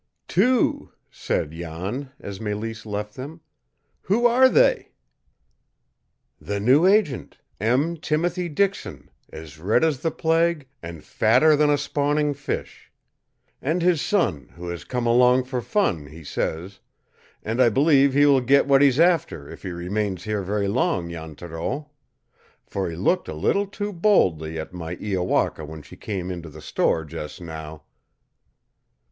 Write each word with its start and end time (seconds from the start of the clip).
"Two!" 0.27 0.91
said 1.11 1.51
Jan, 1.51 2.09
as 2.19 2.39
Mélisse 2.39 2.87
left 2.87 3.13
them. 3.13 3.41
"Who 4.01 4.25
are 4.25 4.49
they?" 4.49 4.93
"The 6.39 6.59
new 6.59 6.87
agent, 6.87 7.37
M. 7.59 7.97
Timothy 7.97 8.49
Dixon, 8.49 9.11
as 9.31 9.59
red 9.59 9.83
as 9.83 9.99
the 9.99 10.09
plague, 10.09 10.67
and 10.81 11.03
fatter 11.03 11.55
than 11.55 11.69
a 11.69 11.77
spawning 11.77 12.33
fish! 12.33 12.91
And 13.61 13.83
his 13.83 14.01
son, 14.01 14.49
who 14.55 14.69
has 14.69 14.83
come 14.83 15.05
along 15.05 15.43
for 15.43 15.61
fun, 15.61 16.07
he 16.07 16.23
says; 16.23 16.79
and 17.43 17.61
I 17.61 17.69
believe 17.69 18.15
he 18.15 18.25
will 18.25 18.41
get 18.41 18.65
what 18.65 18.81
he's 18.81 18.99
after 18.99 19.47
if 19.47 19.61
he 19.61 19.69
remains 19.69 20.23
here 20.23 20.41
very 20.41 20.67
long, 20.67 21.11
Jan 21.11 21.35
Thoreau, 21.35 21.91
for 22.65 22.89
he 22.89 22.95
looked 22.95 23.27
a 23.27 23.35
little 23.35 23.67
too 23.67 23.93
boldly 23.93 24.57
at 24.59 24.73
my 24.73 24.95
Iowaka 24.95 25.63
when 25.63 25.83
she 25.83 25.95
came 25.95 26.31
into 26.31 26.49
the 26.49 26.59
store 26.59 27.05
just 27.05 27.39
now!" 27.39 27.83